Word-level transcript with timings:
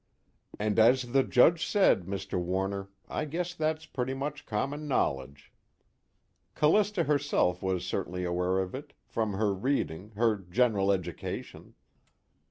And 0.57 0.79
as 0.79 1.11
the 1.11 1.21
Judge 1.21 1.63
said, 1.63 2.05
Mr. 2.07 2.41
Warner, 2.41 2.89
I 3.07 3.25
guess 3.25 3.53
that's 3.53 3.85
pretty 3.85 4.15
much 4.15 4.47
common 4.47 4.87
knowledge. 4.87 5.51
Callista 6.55 7.03
herself 7.03 7.61
was 7.61 7.85
certainly 7.85 8.23
aware 8.23 8.57
of 8.57 8.73
it, 8.73 8.93
from 9.05 9.33
her 9.33 9.53
reading, 9.53 10.09
her 10.15 10.35
general 10.37 10.91
education. 10.91 11.75